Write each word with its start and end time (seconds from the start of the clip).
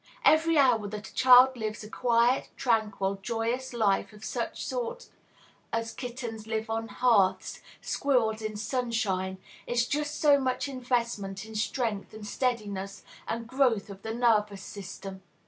Every 0.25 0.57
hour 0.57 0.87
that 0.87 1.09
a 1.09 1.13
child 1.13 1.55
lives 1.55 1.83
a 1.83 1.87
quiet, 1.87 2.49
tranquil, 2.57 3.19
joyous 3.21 3.71
life 3.71 4.13
of 4.13 4.25
such 4.25 4.65
sort 4.65 5.09
as 5.71 5.93
kittens 5.93 6.47
live 6.47 6.71
on 6.71 6.87
hearths, 6.87 7.61
squirrels 7.81 8.41
in 8.41 8.55
sunshine, 8.57 9.37
is 9.67 9.85
just 9.85 10.19
so 10.19 10.39
much 10.39 10.67
investment 10.67 11.45
in 11.45 11.53
strength 11.53 12.15
and 12.15 12.25
steadiness 12.25 13.03
and 13.27 13.45
growth 13.45 13.91
of 13.91 14.01
the 14.01 14.11
nervous 14.11 14.63
system. 14.63 15.21